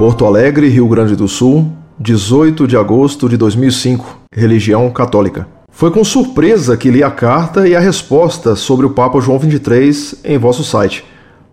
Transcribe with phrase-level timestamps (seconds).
[0.00, 4.20] Porto Alegre, Rio Grande do Sul, 18 de agosto de 2005.
[4.34, 5.46] Religião católica.
[5.70, 10.20] Foi com surpresa que li a carta e a resposta sobre o Papa João XXIII
[10.24, 11.04] em vosso site.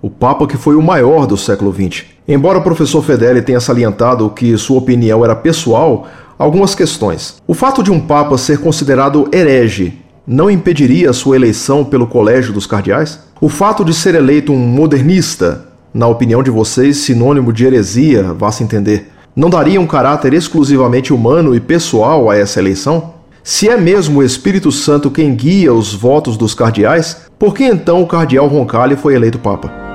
[0.00, 2.06] O Papa que foi o maior do século XX.
[2.26, 7.36] Embora o professor Fedeli tenha salientado que sua opinião era pessoal, algumas questões.
[7.46, 12.66] O fato de um Papa ser considerado herege não impediria sua eleição pelo Colégio dos
[12.66, 13.20] Cardeais?
[13.38, 18.62] O fato de ser eleito um modernista, na opinião de vocês, sinônimo de heresia, vá-se
[18.62, 23.14] entender, não daria um caráter exclusivamente humano e pessoal a essa eleição?
[23.42, 28.02] Se é mesmo o Espírito Santo quem guia os votos dos cardeais, por que então
[28.02, 29.89] o cardeal Roncalli foi eleito papa?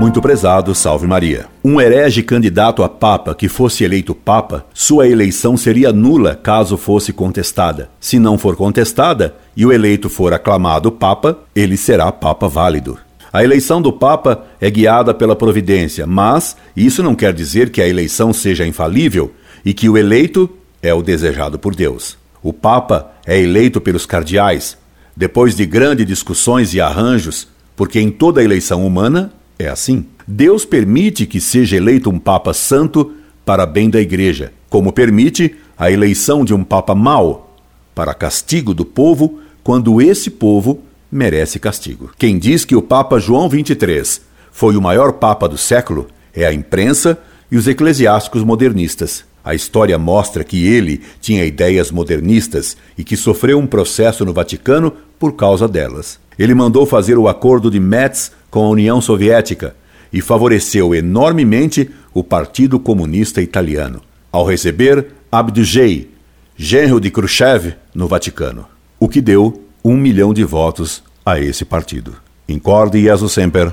[0.00, 1.44] Muito prezado, salve Maria.
[1.62, 7.12] Um herege candidato a papa que fosse eleito papa, sua eleição seria nula caso fosse
[7.12, 7.90] contestada.
[8.00, 12.96] Se não for contestada e o eleito for aclamado papa, ele será papa válido.
[13.30, 17.86] A eleição do Papa é guiada pela providência, mas isso não quer dizer que a
[17.86, 20.48] eleição seja infalível e que o eleito
[20.82, 22.16] é o desejado por Deus.
[22.42, 24.78] O Papa é eleito pelos cardeais,
[25.14, 29.30] depois de grandes discussões e arranjos, porque em toda eleição humana
[29.62, 30.06] é assim.
[30.26, 33.12] Deus permite que seja eleito um Papa santo
[33.44, 37.56] para bem da Igreja, como permite a eleição de um Papa mau,
[37.94, 42.10] para castigo do povo, quando esse povo merece castigo.
[42.16, 44.22] Quem diz que o Papa João XXIII
[44.52, 47.18] foi o maior Papa do século é a imprensa
[47.50, 49.24] e os eclesiásticos modernistas.
[49.44, 54.92] A história mostra que ele tinha ideias modernistas e que sofreu um processo no Vaticano
[55.18, 56.18] por causa delas.
[56.38, 59.74] Ele mandou fazer o Acordo de Metz com a União Soviética
[60.12, 64.00] e favoreceu enormemente o Partido Comunista Italiano,
[64.32, 66.08] ao receber Abdujay,
[66.56, 68.66] genro de Khrushchev, no Vaticano,
[68.98, 72.14] o que deu um milhão de votos a esse partido.
[72.48, 73.72] Incorde Jesus Semper,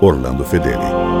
[0.00, 1.15] Orlando Fedeli.